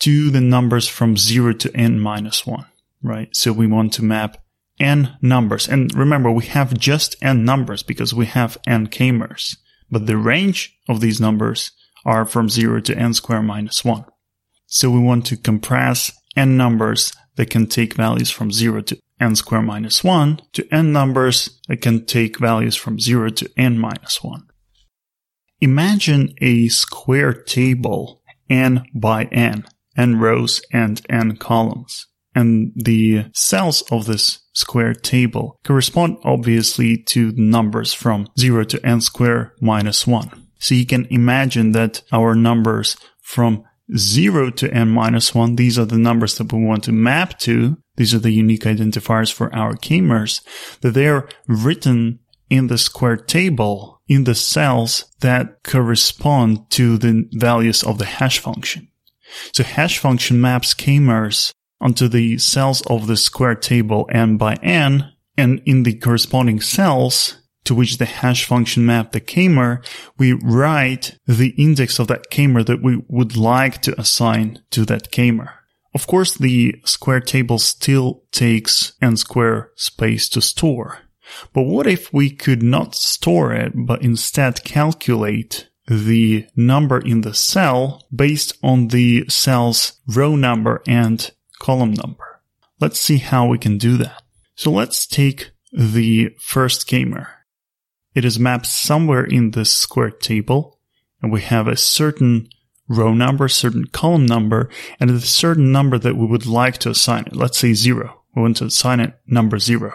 to 0.00 0.30
the 0.30 0.40
numbers 0.40 0.88
from 0.88 1.16
0 1.16 1.52
to 1.54 1.76
n 1.76 2.00
minus 2.00 2.46
1, 2.46 2.64
right? 3.02 3.34
So 3.36 3.52
we 3.52 3.66
want 3.66 3.92
to 3.94 4.04
map 4.04 4.38
n 4.80 5.16
numbers. 5.20 5.68
And 5.68 5.94
remember, 5.94 6.30
we 6.30 6.46
have 6.46 6.78
just 6.78 7.16
n 7.22 7.44
numbers 7.44 7.82
because 7.82 8.14
we 8.14 8.26
have 8.26 8.58
n 8.66 8.86
k-mers. 8.86 9.56
But 9.90 10.06
the 10.06 10.16
range 10.16 10.78
of 10.88 11.00
these 11.00 11.20
numbers 11.20 11.70
are 12.04 12.24
from 12.24 12.48
0 12.48 12.80
to 12.82 12.96
n 12.96 13.14
squared 13.14 13.44
minus 13.44 13.84
1. 13.84 14.04
So 14.66 14.90
we 14.90 14.98
want 14.98 15.26
to 15.26 15.36
compress 15.36 16.12
n 16.36 16.56
numbers 16.56 17.12
that 17.36 17.50
can 17.50 17.66
take 17.66 17.94
values 17.94 18.30
from 18.30 18.52
0 18.52 18.82
to 18.82 18.98
n 19.20 19.36
squared 19.36 19.66
minus 19.66 20.02
1 20.02 20.40
to 20.52 20.66
n 20.74 20.92
numbers 20.92 21.60
that 21.68 21.80
can 21.82 22.04
take 22.04 22.38
values 22.38 22.76
from 22.76 22.98
0 22.98 23.30
to 23.30 23.50
n 23.56 23.78
minus 23.78 24.22
1. 24.22 24.46
Imagine 25.60 26.34
a 26.40 26.68
square 26.68 27.32
table 27.32 28.22
n 28.50 28.84
by 28.94 29.24
n, 29.24 29.64
n 29.96 30.18
rows 30.18 30.60
and 30.72 31.00
n 31.08 31.36
columns. 31.36 32.06
And 32.34 32.72
the 32.74 33.26
cells 33.34 33.82
of 33.90 34.06
this 34.06 34.40
square 34.54 34.94
table 34.94 35.58
correspond 35.64 36.18
obviously 36.24 36.96
to 36.96 37.32
numbers 37.32 37.92
from 37.92 38.26
0 38.38 38.64
to 38.64 38.86
n 38.86 39.00
squared 39.00 39.50
minus 39.60 40.06
1. 40.06 40.41
So 40.62 40.76
you 40.76 40.86
can 40.86 41.06
imagine 41.10 41.72
that 41.72 42.02
our 42.12 42.36
numbers 42.36 42.96
from 43.20 43.64
0 43.96 44.50
to 44.50 44.72
n 44.72 44.90
minus 44.90 45.34
1, 45.34 45.56
these 45.56 45.76
are 45.76 45.84
the 45.84 45.98
numbers 45.98 46.38
that 46.38 46.52
we 46.52 46.64
want 46.64 46.84
to 46.84 46.92
map 46.92 47.36
to. 47.40 47.76
These 47.96 48.14
are 48.14 48.20
the 48.20 48.30
unique 48.30 48.62
identifiers 48.62 49.32
for 49.32 49.52
our 49.52 49.74
k-mers, 49.74 50.40
that 50.80 50.94
they're 50.94 51.28
written 51.48 52.20
in 52.48 52.68
the 52.68 52.78
square 52.78 53.16
table 53.16 54.00
in 54.06 54.22
the 54.22 54.36
cells 54.36 55.06
that 55.20 55.64
correspond 55.64 56.70
to 56.70 56.96
the 56.96 57.28
values 57.32 57.82
of 57.82 57.98
the 57.98 58.04
hash 58.04 58.38
function. 58.38 58.88
So 59.52 59.64
hash 59.64 59.98
function 59.98 60.40
maps 60.40 60.74
k-mers 60.74 61.52
onto 61.80 62.06
the 62.06 62.38
cells 62.38 62.82
of 62.82 63.08
the 63.08 63.16
square 63.16 63.56
table 63.56 64.08
n 64.12 64.36
by 64.36 64.54
n, 64.62 65.12
and 65.36 65.60
in 65.66 65.82
the 65.82 65.94
corresponding 65.94 66.60
cells, 66.60 67.41
to 67.64 67.74
which 67.74 67.98
the 67.98 68.04
hash 68.04 68.44
function 68.44 68.84
map 68.84 69.12
the 69.12 69.20
k-mer, 69.20 69.82
we 70.18 70.32
write 70.32 71.18
the 71.26 71.54
index 71.56 71.98
of 71.98 72.08
that 72.08 72.30
k-mer 72.30 72.62
that 72.64 72.82
we 72.82 73.02
would 73.08 73.36
like 73.36 73.80
to 73.82 73.98
assign 74.00 74.62
to 74.70 74.84
that 74.84 75.10
k-mer. 75.10 75.54
Of 75.94 76.06
course, 76.06 76.34
the 76.34 76.80
square 76.84 77.20
table 77.20 77.58
still 77.58 78.22
takes 78.32 78.94
n 79.02 79.16
square 79.16 79.70
space 79.76 80.28
to 80.30 80.40
store. 80.40 81.00
But 81.52 81.62
what 81.62 81.86
if 81.86 82.12
we 82.12 82.30
could 82.30 82.62
not 82.62 82.94
store 82.94 83.52
it, 83.52 83.72
but 83.74 84.02
instead 84.02 84.64
calculate 84.64 85.68
the 85.86 86.46
number 86.56 86.98
in 86.98 87.20
the 87.20 87.34
cell 87.34 88.02
based 88.14 88.54
on 88.62 88.88
the 88.88 89.24
cell's 89.28 90.00
row 90.06 90.34
number 90.34 90.82
and 90.86 91.30
column 91.60 91.92
number? 91.92 92.40
Let's 92.80 93.00
see 93.00 93.18
how 93.18 93.46
we 93.46 93.58
can 93.58 93.78
do 93.78 93.96
that. 93.98 94.22
So 94.54 94.70
let's 94.70 95.06
take 95.06 95.52
the 95.72 96.30
first 96.40 96.86
k-mer 96.86 97.41
it 98.14 98.24
is 98.24 98.38
mapped 98.38 98.66
somewhere 98.66 99.24
in 99.24 99.50
this 99.50 99.72
square 99.72 100.10
table, 100.10 100.78
and 101.20 101.32
we 101.32 101.40
have 101.42 101.66
a 101.66 101.76
certain 101.76 102.48
row 102.88 103.14
number, 103.14 103.48
certain 103.48 103.86
column 103.86 104.26
number, 104.26 104.68
and 105.00 105.10
a 105.10 105.20
certain 105.20 105.72
number 105.72 105.98
that 105.98 106.16
we 106.16 106.26
would 106.26 106.46
like 106.46 106.78
to 106.78 106.90
assign 106.90 107.24
it. 107.26 107.36
Let's 107.36 107.58
say 107.58 107.74
zero. 107.74 108.22
We 108.34 108.42
want 108.42 108.58
to 108.58 108.66
assign 108.66 109.00
it 109.00 109.18
number 109.26 109.58
zero. 109.58 109.92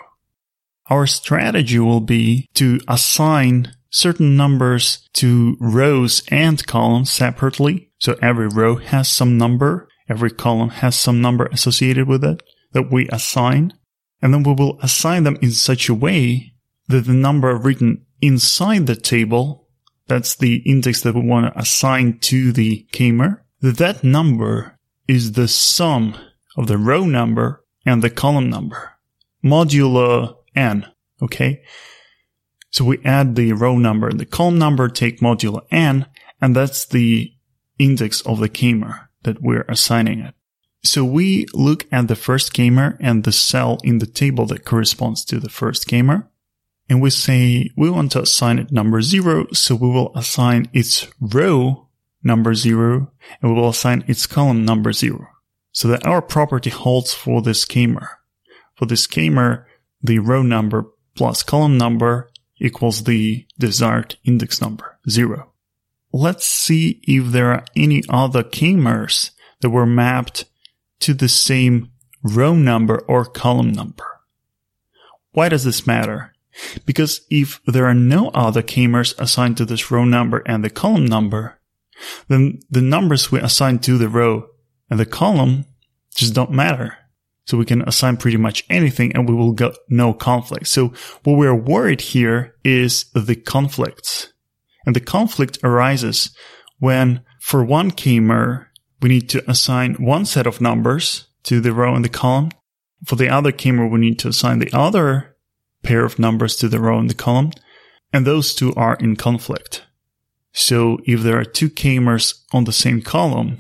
Our 0.90 1.06
strategy 1.06 1.80
will 1.80 2.00
be 2.00 2.48
to 2.54 2.80
assign 2.88 3.74
certain 3.90 4.36
numbers 4.36 5.08
to 5.14 5.58
rows 5.60 6.24
and 6.30 6.66
columns 6.66 7.12
separately. 7.12 7.92
So 8.00 8.18
every 8.22 8.48
row 8.48 8.76
has 8.78 9.10
some 9.10 9.38
number 9.38 9.88
Every 10.10 10.32
column 10.32 10.70
has 10.70 10.98
some 10.98 11.22
number 11.22 11.48
associated 11.48 12.08
with 12.08 12.24
it 12.24 12.42
that 12.72 12.92
we 12.92 13.08
assign. 13.10 13.74
And 14.22 14.34
then 14.34 14.44
we 14.44 14.54
will 14.54 14.80
assign 14.82 15.24
them 15.24 15.38
in 15.42 15.52
such 15.52 15.90
a 15.90 15.94
way 15.94 16.54
that 16.88 17.06
the 17.06 17.14
number 17.14 17.56
written 17.56 18.06
inside 18.22 18.88
the 18.88 18.96
table, 18.96 19.68
that's 20.08 20.36
the 20.36 20.58
index 20.58 21.02
that 21.02 21.16
we 21.16 21.22
want 21.22 21.54
to 21.54 21.60
assign 21.60 22.20
to 22.20 22.52
the 22.52 22.88
k-mer, 22.92 23.44
that 23.62 24.04
number 24.04 24.78
is 25.08 25.34
the 25.34 25.48
sum 25.48 26.16
of 26.56 26.68
the 26.68 26.78
row 26.78 27.06
number 27.06 27.64
and 27.86 28.02
the 28.02 28.10
column 28.10 28.50
number, 28.50 28.94
modulo 29.44 30.38
n. 30.56 30.86
Okay. 31.22 31.64
So 32.70 32.84
we 32.86 33.00
add 33.04 33.36
the 33.36 33.54
row 33.54 33.78
number 33.78 34.10
and 34.10 34.20
the 34.20 34.26
column 34.26 34.60
number, 34.60 34.88
take 34.88 35.20
modulo 35.20 35.66
n, 35.72 36.06
and 36.42 36.56
that's 36.56 36.86
the 36.86 37.34
index 37.80 38.22
of 38.22 38.40
the 38.40 38.50
k-mer 38.50 39.10
that 39.24 39.42
we're 39.42 39.66
assigning 39.68 40.20
it. 40.20 40.36
So 40.84 41.04
we 41.04 41.48
look 41.54 41.88
at 41.92 42.08
the 42.08 42.16
first 42.16 42.54
k-mer 42.54 42.98
and 43.00 43.24
the 43.24 43.32
cell 43.32 43.80
in 43.84 43.98
the 43.98 44.06
table 44.06 44.46
that 44.48 44.66
corresponds 44.66 45.26
to 45.26 45.40
the 45.40 45.50
first 45.50 45.88
k-mer. 45.88 46.30
And 46.90 47.02
we 47.02 47.10
say 47.10 47.70
we 47.76 47.90
want 47.90 48.14
to 48.14 48.22
assign 48.22 48.60
it 48.60 48.72
number 48.72 49.02
zero. 49.02 49.48
So 49.52 49.76
we 49.76 49.90
will 49.90 50.16
assign 50.16 50.70
its 50.74 51.08
row 51.20 51.88
number 52.24 52.54
zero 52.54 53.12
and 53.42 53.54
we 53.54 53.60
will 53.60 53.70
assign 53.70 54.04
its 54.08 54.26
column 54.26 54.66
number 54.66 54.94
zero 54.94 55.28
so 55.72 55.88
that 55.90 56.06
our 56.06 56.22
property 56.22 56.70
holds 56.70 57.14
for 57.14 57.42
this 57.42 57.66
k-mer. 57.66 58.20
For 58.76 58.86
this 58.86 59.06
k-mer, 59.08 59.68
the 60.02 60.20
row 60.20 60.42
number 60.42 60.86
plus 61.16 61.44
column 61.44 61.78
number 61.78 62.30
equals 62.60 63.04
the 63.04 63.46
desired 63.60 64.16
index 64.24 64.62
number, 64.62 64.98
zero. 65.10 65.54
Let's 66.12 66.48
see 66.48 67.00
if 67.04 67.32
there 67.32 67.52
are 67.52 67.66
any 67.76 68.04
other 68.10 68.44
k-mers 68.44 69.32
that 69.62 69.70
were 69.70 69.86
mapped 69.86 70.46
to 71.02 71.14
the 71.14 71.30
same 71.30 71.92
row 72.24 72.56
number 72.56 73.00
or 73.08 73.26
column 73.26 73.72
number. 73.72 74.06
Why 75.32 75.50
does 75.50 75.64
this 75.64 75.86
matter? 75.86 76.34
Because 76.86 77.22
if 77.30 77.62
there 77.66 77.86
are 77.86 77.94
no 77.94 78.30
other 78.30 78.62
k-mers 78.62 79.14
assigned 79.18 79.58
to 79.58 79.66
this 79.66 79.92
row 79.92 80.06
number 80.06 80.44
and 80.46 80.64
the 80.64 80.70
column 80.70 81.06
number, 81.06 81.60
then 82.28 82.60
the 82.70 82.82
numbers 82.82 83.32
we 83.32 83.40
assign 83.40 83.80
to 83.80 83.98
the 83.98 84.10
row 84.10 84.48
and 84.90 85.00
the 85.00 85.06
column 85.06 85.66
just 86.16 86.34
don't 86.34 86.52
matter. 86.52 86.98
So 87.46 87.58
we 87.58 87.66
can 87.66 87.82
assign 87.88 88.18
pretty 88.18 88.38
much 88.38 88.66
anything 88.70 89.16
and 89.16 89.28
we 89.28 89.34
will 89.34 89.54
get 89.54 89.78
no 89.90 90.14
conflict. 90.14 90.68
So 90.68 90.90
what 91.24 91.38
we're 91.38 91.56
worried 91.56 92.02
here 92.02 92.56
is 92.64 93.06
the 93.14 93.36
conflicts. 93.36 94.34
And 94.86 94.96
the 94.96 95.02
conflict 95.02 95.60
arises 95.64 96.36
when 96.80 97.22
for 97.40 97.64
one 97.64 97.92
k-mer, 97.92 98.70
we 99.02 99.10
need 99.10 99.30
to 99.30 99.50
assign 99.50 99.96
one 99.96 100.26
set 100.26 100.48
of 100.48 100.60
numbers 100.60 101.28
to 101.44 101.62
the 101.62 101.72
row 101.72 101.96
and 101.96 102.04
the 102.04 102.10
column. 102.10 102.52
For 103.06 103.16
the 103.16 103.30
other 103.30 103.52
k-mer, 103.52 103.88
we 103.88 104.00
need 104.00 104.20
to 104.20 104.30
assign 104.30 104.60
the 104.60 104.72
other 104.74 105.37
pair 105.88 106.04
of 106.06 106.20
numbers 106.20 106.56
to 106.58 106.68
the 106.68 106.80
row 106.80 107.00
and 107.00 107.10
the 107.10 107.24
column. 107.26 107.52
And 108.12 108.26
those 108.26 108.54
two 108.54 108.74
are 108.76 108.96
in 108.96 109.16
conflict. 109.16 109.84
So 110.52 110.98
if 111.06 111.22
there 111.22 111.40
are 111.40 111.46
two 111.46 111.70
k-mers 111.70 112.44
on 112.52 112.66
the 112.66 112.74
same 112.74 113.02
column 113.02 113.60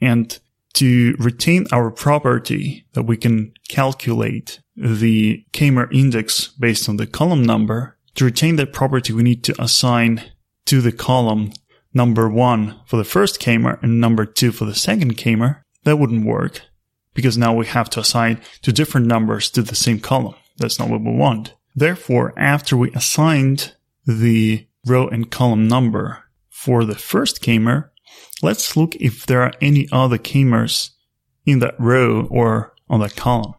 and 0.00 0.38
to 0.74 1.16
retain 1.18 1.66
our 1.72 1.90
property 1.90 2.86
that 2.92 3.02
we 3.02 3.16
can 3.16 3.52
calculate 3.68 4.60
the 4.76 5.44
k-mer 5.52 5.88
index 5.90 6.48
based 6.48 6.88
on 6.88 6.96
the 6.96 7.06
column 7.06 7.42
number. 7.42 7.96
To 8.14 8.24
retain 8.24 8.56
that 8.56 8.72
property, 8.72 9.12
we 9.12 9.22
need 9.22 9.42
to 9.44 9.62
assign 9.62 10.22
to 10.66 10.80
the 10.80 10.92
column 10.92 11.52
number 11.92 12.28
one 12.28 12.80
for 12.86 12.96
the 12.96 13.04
first 13.04 13.40
k-mer 13.40 13.78
and 13.82 14.00
number 14.00 14.24
two 14.24 14.52
for 14.52 14.64
the 14.64 14.74
second 14.74 15.16
k-mer. 15.16 15.64
That 15.84 15.98
wouldn't 15.98 16.24
work 16.24 16.62
because 17.14 17.36
now 17.36 17.52
we 17.54 17.66
have 17.66 17.90
to 17.90 18.00
assign 18.00 18.40
two 18.62 18.72
different 18.72 19.06
numbers 19.06 19.50
to 19.50 19.62
the 19.62 19.74
same 19.74 19.98
column. 19.98 20.36
That's 20.60 20.78
not 20.78 20.88
what 20.88 21.00
we 21.00 21.12
want. 21.12 21.54
Therefore, 21.74 22.32
after 22.36 22.76
we 22.76 22.92
assigned 22.92 23.74
the 24.06 24.66
row 24.86 25.08
and 25.08 25.30
column 25.30 25.66
number 25.66 26.24
for 26.48 26.84
the 26.84 26.94
first 26.94 27.42
k-mer, 27.42 27.90
Let's 28.42 28.76
look 28.76 28.96
if 28.96 29.26
there 29.26 29.42
are 29.42 29.52
any 29.60 29.88
other 29.92 30.18
k-mers 30.18 30.92
in 31.44 31.58
that 31.58 31.78
row 31.78 32.26
or 32.30 32.74
on 32.88 33.00
that 33.00 33.16
column. 33.16 33.54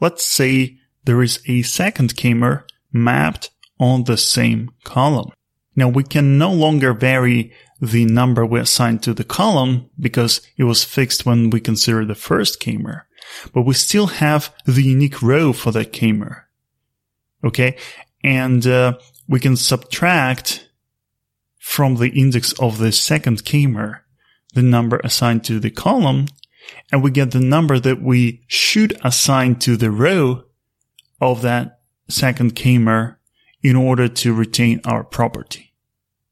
Let's 0.00 0.24
say 0.24 0.78
there 1.04 1.22
is 1.22 1.40
a 1.46 1.62
second 1.62 2.16
k-mer 2.16 2.66
mapped 2.92 3.50
on 3.80 4.04
the 4.04 4.16
same 4.16 4.70
column. 4.84 5.30
Now 5.74 5.88
we 5.88 6.02
can 6.04 6.38
no 6.38 6.52
longer 6.52 6.92
vary 6.92 7.52
the 7.80 8.04
number 8.04 8.44
we 8.44 8.60
assigned 8.60 9.02
to 9.04 9.14
the 9.14 9.24
column 9.24 9.88
because 9.98 10.40
it 10.56 10.64
was 10.64 10.84
fixed 10.84 11.24
when 11.24 11.50
we 11.50 11.60
consider 11.60 12.04
the 12.04 12.16
first 12.16 12.60
k-mer, 12.60 13.06
but 13.54 13.62
we 13.62 13.74
still 13.74 14.08
have 14.08 14.52
the 14.66 14.82
unique 14.82 15.22
row 15.22 15.52
for 15.52 15.70
that 15.72 15.92
k-mer. 15.92 16.47
Okay. 17.44 17.76
And, 18.22 18.66
uh, 18.66 18.98
we 19.28 19.40
can 19.40 19.56
subtract 19.56 20.68
from 21.58 21.96
the 21.96 22.08
index 22.08 22.52
of 22.54 22.78
the 22.78 22.92
second 22.92 23.44
k-mer 23.44 24.04
the 24.54 24.62
number 24.62 25.00
assigned 25.04 25.44
to 25.44 25.60
the 25.60 25.70
column 25.70 26.26
and 26.90 27.02
we 27.02 27.10
get 27.10 27.30
the 27.30 27.40
number 27.40 27.78
that 27.78 28.00
we 28.00 28.42
should 28.46 28.98
assign 29.04 29.56
to 29.56 29.76
the 29.76 29.90
row 29.90 30.44
of 31.20 31.42
that 31.42 31.80
second 32.08 32.54
k-mer 32.54 33.18
in 33.62 33.76
order 33.76 34.08
to 34.08 34.32
retain 34.32 34.80
our 34.84 35.04
property. 35.04 35.74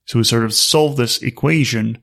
So 0.07 0.19
we 0.19 0.25
sort 0.25 0.45
of 0.45 0.55
solve 0.55 0.97
this 0.97 1.23
equation 1.23 1.99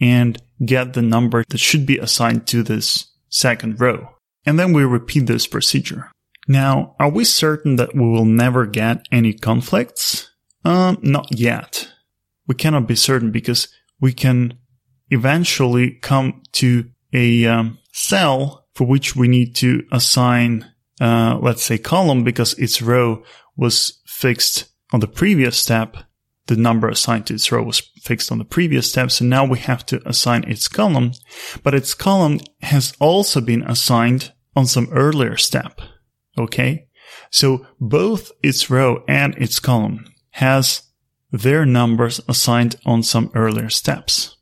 and 0.00 0.40
get 0.64 0.94
the 0.94 1.02
number 1.02 1.44
that 1.48 1.58
should 1.58 1.86
be 1.86 1.98
assigned 1.98 2.46
to 2.48 2.62
this 2.62 3.08
second 3.28 3.80
row. 3.80 4.10
And 4.46 4.58
then 4.58 4.72
we 4.72 4.84
repeat 4.84 5.26
this 5.26 5.46
procedure. 5.46 6.10
Now, 6.46 6.94
are 6.98 7.10
we 7.10 7.24
certain 7.24 7.76
that 7.76 7.94
we 7.94 8.02
will 8.02 8.24
never 8.24 8.66
get 8.66 9.06
any 9.10 9.32
conflicts? 9.32 10.30
Um, 10.64 10.98
not 11.02 11.38
yet. 11.38 11.88
We 12.46 12.54
cannot 12.54 12.86
be 12.86 12.96
certain 12.96 13.30
because 13.30 13.68
we 14.00 14.12
can 14.12 14.58
eventually 15.10 15.92
come 15.92 16.42
to 16.52 16.90
a 17.12 17.46
um, 17.46 17.78
cell 17.92 18.66
for 18.74 18.86
which 18.86 19.14
we 19.14 19.28
need 19.28 19.54
to 19.56 19.84
assign, 19.92 20.70
uh, 21.00 21.38
let's 21.40 21.62
say 21.62 21.78
column 21.78 22.24
because 22.24 22.54
its 22.58 22.82
row 22.82 23.22
was 23.56 24.02
fixed 24.06 24.66
on 24.92 25.00
the 25.00 25.06
previous 25.08 25.56
step. 25.56 25.96
The 26.46 26.56
number 26.56 26.88
assigned 26.88 27.26
to 27.28 27.34
its 27.34 27.50
row 27.50 27.62
was 27.62 27.80
fixed 28.02 28.30
on 28.30 28.38
the 28.38 28.44
previous 28.44 28.90
step. 28.90 29.10
So 29.10 29.24
now 29.24 29.46
we 29.46 29.58
have 29.60 29.86
to 29.86 30.06
assign 30.06 30.44
its 30.44 30.68
column, 30.68 31.12
but 31.62 31.74
its 31.74 31.94
column 31.94 32.40
has 32.60 32.92
also 33.00 33.40
been 33.40 33.62
assigned 33.62 34.32
on 34.54 34.66
some 34.66 34.88
earlier 34.92 35.36
step. 35.36 35.80
Okay. 36.38 36.88
So 37.30 37.66
both 37.80 38.32
its 38.42 38.70
row 38.70 39.04
and 39.08 39.34
its 39.36 39.58
column 39.58 40.06
has 40.30 40.82
their 41.30 41.64
numbers 41.66 42.20
assigned 42.28 42.76
on 42.84 43.02
some 43.02 43.30
earlier 43.34 43.70
steps. 43.70 44.36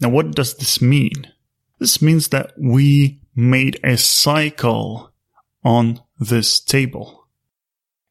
Now, 0.00 0.10
what 0.10 0.34
does 0.34 0.54
this 0.56 0.80
mean? 0.80 1.32
This 1.78 2.00
means 2.00 2.28
that 2.28 2.52
we 2.58 3.20
made 3.34 3.80
a 3.84 3.96
cycle 3.96 5.12
on 5.64 6.00
this 6.18 6.60
table. 6.60 7.26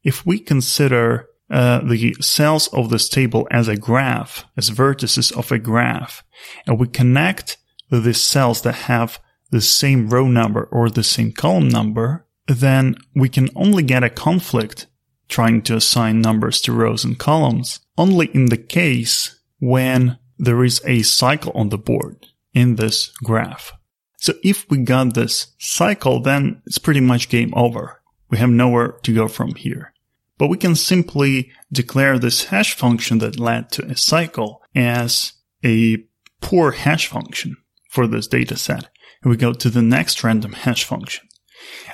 If 0.04 0.26
we 0.26 0.40
consider 0.40 1.28
uh, 1.50 1.80
the 1.80 2.14
cells 2.20 2.68
of 2.70 2.90
this 2.90 3.08
table 3.08 3.48
as 3.52 3.68
a 3.68 3.78
graph, 3.78 4.46
as 4.58 4.70
vertices 4.70 5.32
of 5.32 5.52
a 5.52 5.60
graph, 5.60 6.24
and 6.66 6.80
we 6.80 6.88
connect 6.88 7.58
the 7.90 8.14
cells 8.14 8.62
that 8.62 8.76
have 8.76 9.20
the 9.52 9.62
same 9.62 10.10
row 10.10 10.28
number 10.28 10.64
or 10.72 10.90
the 10.90 11.04
same 11.04 11.32
column 11.32 11.70
number, 11.70 12.26
then 12.48 12.96
we 13.16 13.30
can 13.30 13.50
only 13.56 13.84
get 13.84 14.04
a 14.04 14.10
conflict 14.10 14.88
trying 15.30 15.62
to 15.64 15.76
assign 15.76 16.22
numbers 16.22 16.62
to 16.62 16.74
rows 16.74 17.04
and 17.04 17.18
columns 17.18 17.80
only 17.98 18.28
in 18.34 18.48
the 18.48 18.58
case 18.58 19.40
when 19.60 20.18
there 20.38 20.64
is 20.64 20.82
a 20.86 21.02
cycle 21.04 21.52
on 21.56 21.70
the 21.70 21.78
board 21.78 22.28
in 22.54 22.76
this 22.76 23.12
graph. 23.24 23.72
So 24.18 24.34
if 24.44 24.70
we 24.70 24.78
got 24.78 25.14
this 25.14 25.54
cycle, 25.60 26.22
then 26.22 26.62
it's 26.66 26.78
pretty 26.78 27.02
much 27.02 27.30
game 27.30 27.54
over. 27.56 28.02
We 28.30 28.38
have 28.38 28.50
nowhere 28.50 28.94
to 29.04 29.14
go 29.14 29.28
from 29.28 29.56
here. 29.56 29.94
But 30.38 30.48
we 30.48 30.58
can 30.58 30.76
simply 30.76 31.52
declare 31.72 32.18
this 32.18 32.46
hash 32.46 32.74
function 32.76 33.20
that 33.20 33.40
led 33.40 33.70
to 33.72 33.86
a 33.86 33.96
cycle 33.96 34.62
as 34.76 35.34
a 35.64 35.98
poor 36.42 36.72
hash 36.72 37.08
function 37.08 37.58
for 37.90 38.08
this 38.08 38.28
data 38.28 38.58
set. 38.58 38.90
And 39.22 39.30
we 39.30 39.38
go 39.38 39.54
to 39.54 39.70
the 39.70 39.82
next 39.82 40.24
random 40.24 40.54
hash 40.54 40.84
function. 40.84 41.28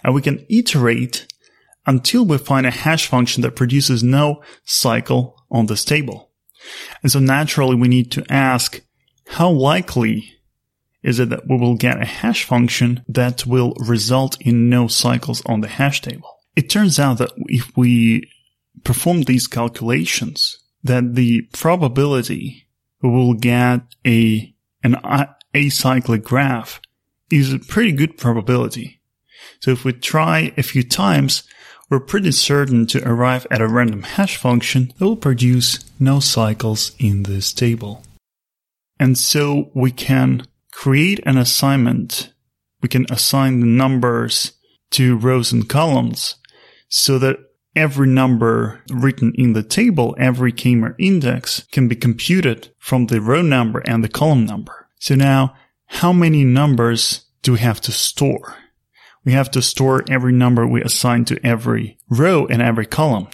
And 0.03 0.13
we 0.13 0.21
can 0.21 0.45
iterate 0.49 1.27
until 1.85 2.25
we 2.25 2.37
find 2.37 2.65
a 2.65 2.71
hash 2.71 3.07
function 3.07 3.41
that 3.41 3.55
produces 3.55 4.03
no 4.03 4.41
cycle 4.63 5.35
on 5.49 5.65
this 5.65 5.83
table. 5.83 6.31
And 7.01 7.11
so 7.11 7.19
naturally 7.19 7.75
we 7.75 7.87
need 7.87 8.11
to 8.11 8.25
ask 8.29 8.81
how 9.27 9.49
likely 9.49 10.33
is 11.01 11.19
it 11.19 11.29
that 11.29 11.47
we 11.47 11.57
will 11.57 11.75
get 11.75 12.01
a 12.01 12.05
hash 12.05 12.43
function 12.43 13.03
that 13.07 13.45
will 13.45 13.73
result 13.79 14.39
in 14.41 14.69
no 14.69 14.87
cycles 14.87 15.41
on 15.45 15.61
the 15.61 15.67
hash 15.67 16.01
table? 16.01 16.29
It 16.55 16.69
turns 16.69 16.99
out 16.99 17.19
that 17.19 17.31
if 17.45 17.75
we 17.77 18.29
perform 18.83 19.23
these 19.23 19.47
calculations, 19.47 20.57
that 20.83 21.15
the 21.15 21.43
probability 21.53 22.67
we 23.01 23.09
will 23.09 23.33
get 23.33 23.81
a, 24.05 24.53
an 24.83 24.97
acyclic 25.53 26.23
graph 26.23 26.81
is 27.31 27.53
a 27.53 27.59
pretty 27.59 27.91
good 27.91 28.17
probability. 28.17 28.98
So 29.59 29.71
if 29.71 29.83
we 29.83 29.93
try 29.93 30.53
a 30.57 30.63
few 30.63 30.83
times, 30.83 31.43
we're 31.89 31.99
pretty 31.99 32.31
certain 32.31 32.85
to 32.87 33.07
arrive 33.07 33.47
at 33.49 33.61
a 33.61 33.67
random 33.67 34.03
hash 34.03 34.37
function 34.37 34.93
that 34.97 35.05
will 35.05 35.15
produce 35.15 35.79
no 35.99 36.19
cycles 36.19 36.95
in 36.99 37.23
this 37.23 37.51
table. 37.51 38.03
And 38.99 39.17
so 39.17 39.71
we 39.73 39.91
can 39.91 40.45
create 40.71 41.19
an 41.25 41.37
assignment. 41.37 42.31
We 42.81 42.89
can 42.89 43.05
assign 43.09 43.59
the 43.59 43.65
numbers 43.65 44.53
to 44.91 45.17
rows 45.17 45.51
and 45.51 45.67
columns 45.67 46.35
so 46.89 47.17
that 47.19 47.37
every 47.75 48.07
number 48.07 48.81
written 48.89 49.33
in 49.35 49.53
the 49.53 49.63
table, 49.63 50.15
every 50.19 50.51
k-mer 50.51 50.95
index 50.99 51.63
can 51.71 51.87
be 51.87 51.95
computed 51.95 52.69
from 52.77 53.07
the 53.07 53.21
row 53.21 53.41
number 53.41 53.79
and 53.79 54.03
the 54.03 54.09
column 54.09 54.45
number. 54.45 54.87
So 54.99 55.15
now 55.15 55.55
how 55.87 56.13
many 56.13 56.43
numbers 56.43 57.25
do 57.41 57.53
we 57.53 57.59
have 57.59 57.81
to 57.81 57.91
store? 57.91 58.55
We 59.25 59.33
have 59.33 59.51
to 59.51 59.61
store 59.61 60.03
every 60.09 60.33
number 60.33 60.65
we 60.65 60.81
assign 60.81 61.25
to 61.25 61.45
every 61.45 61.97
row 62.09 62.45
and 62.47 62.61
every 62.61 62.85
column. 62.85 63.27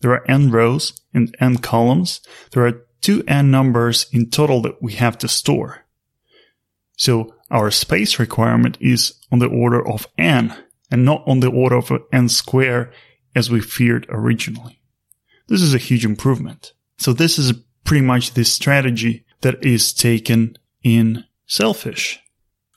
There 0.00 0.12
are 0.12 0.28
n 0.30 0.50
rows 0.50 0.92
and 1.12 1.34
n 1.40 1.58
columns. 1.58 2.20
There 2.52 2.66
are 2.66 2.86
two 3.00 3.22
n 3.26 3.50
numbers 3.50 4.06
in 4.12 4.30
total 4.30 4.62
that 4.62 4.82
we 4.82 4.92
have 4.94 5.18
to 5.18 5.28
store. 5.28 5.86
So 6.96 7.34
our 7.50 7.70
space 7.70 8.18
requirement 8.18 8.76
is 8.80 9.14
on 9.32 9.38
the 9.38 9.48
order 9.48 9.86
of 9.86 10.06
n 10.18 10.54
and 10.90 11.04
not 11.04 11.22
on 11.26 11.40
the 11.40 11.50
order 11.50 11.76
of 11.76 11.90
n 12.12 12.28
square 12.28 12.92
as 13.34 13.50
we 13.50 13.60
feared 13.60 14.06
originally. 14.10 14.82
This 15.48 15.62
is 15.62 15.74
a 15.74 15.78
huge 15.78 16.04
improvement. 16.04 16.72
So 16.98 17.12
this 17.12 17.38
is 17.38 17.52
pretty 17.84 18.04
much 18.04 18.34
the 18.34 18.44
strategy 18.44 19.24
that 19.40 19.64
is 19.64 19.92
taken 19.92 20.56
in 20.82 21.24
Sailfish. 21.46 22.20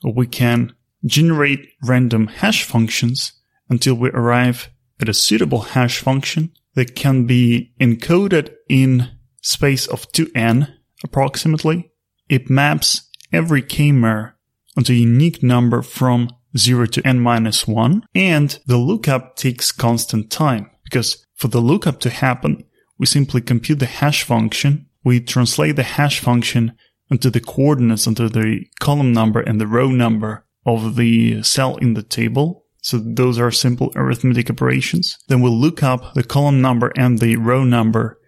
We 0.04 0.28
can 0.28 0.73
generate 1.06 1.70
random 1.84 2.28
hash 2.28 2.63
functions 2.63 3.34
until 3.70 3.96
we 3.96 4.10
arrive 4.12 4.70
at 5.00 5.10
a 5.10 5.13
suitable 5.13 5.62
hash 5.62 6.00
function 6.00 6.52
that 6.76 6.96
can 6.96 7.26
be 7.26 7.74
encoded 7.80 8.54
in 8.70 9.10
space 9.42 9.88
of 9.88 10.12
2n 10.12 10.74
approximately. 11.04 11.92
It 12.30 12.50
maps 12.50 13.10
every 13.32 13.62
k-mer 13.62 14.36
onto 14.78 14.94
a 14.94 14.96
unique 14.96 15.44
number 15.44 15.82
from 15.82 16.30
0 16.58 16.86
to 16.88 17.08
n 17.08 17.20
minus 17.20 17.68
1 17.68 18.04
and 18.16 18.60
the 18.66 18.78
lookup 18.78 19.36
takes 19.36 19.72
constant 19.72 20.32
time 20.32 20.70
because 20.84 21.26
for 21.36 21.48
the 21.48 21.60
lookup 21.60 22.00
to 22.02 22.10
happen, 22.10 22.63
we 22.98 23.06
simply 23.06 23.42
compute 23.42 23.80
the 23.80 23.86
hash 23.86 24.24
function, 24.24 24.88
we 25.04 25.20
translate 25.20 25.76
the 25.76 25.84
hash 25.84 26.20
function 26.20 26.74
into 27.10 27.30
the 27.30 27.42
coordinates 27.42 28.08
into 28.08 28.30
the 28.30 28.66
column 28.80 29.12
number 29.12 29.42
and 29.42 29.60
the 29.60 29.68
row 29.68 29.89
number 29.89 30.42
of 30.65 30.95
the 30.95 31.43
cell 31.43 31.78
in 31.78 31.93
the 31.93 32.04
table. 32.04 32.65
So 32.82 32.97
those 32.99 33.39
are 33.39 33.52
simple 33.52 33.91
arithmetic 33.95 34.49
operations. 34.49 35.17
Then 35.28 35.41
we'll 35.41 35.58
look 35.58 35.84
up 35.84 36.13
the 36.13 36.23
column 36.23 36.62
number 36.62 36.91
and 36.97 37.19
the 37.19 37.38
row 37.38 37.63
number 37.63 38.19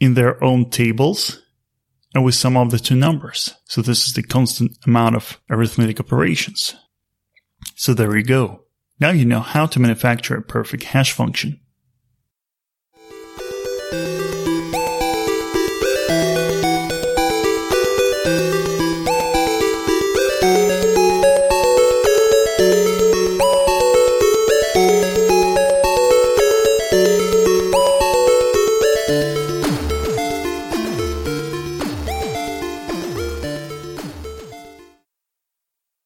in 0.00 0.14
their 0.14 0.42
own 0.42 0.70
tables 0.70 1.42
and 2.14 2.24
we 2.24 2.32
sum 2.32 2.56
up 2.56 2.70
the 2.70 2.78
two 2.78 2.94
numbers. 2.94 3.54
So 3.64 3.80
this 3.80 4.06
is 4.06 4.12
the 4.14 4.22
constant 4.22 4.76
amount 4.86 5.16
of 5.16 5.40
arithmetic 5.50 6.00
operations. 6.00 6.74
So 7.74 7.94
there 7.94 8.16
you 8.16 8.24
go. 8.24 8.64
Now 9.00 9.10
you 9.10 9.24
know 9.24 9.40
how 9.40 9.66
to 9.66 9.80
manufacture 9.80 10.36
a 10.36 10.42
perfect 10.42 10.84
hash 10.84 11.12
function. 11.12 11.60